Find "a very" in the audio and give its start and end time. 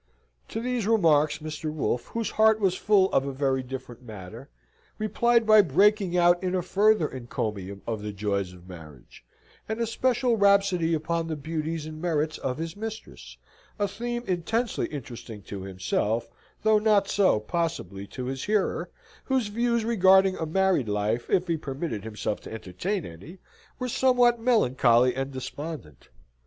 3.27-3.61